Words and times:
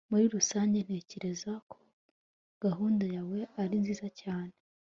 muri 0.09 0.25
rusange, 0.35 0.77
ntekereza 0.87 1.51
ko 1.71 1.77
gahunda 2.63 3.05
yawe 3.15 3.39
ari 3.61 3.75
nziza 3.81 4.07
cyane 4.21 4.53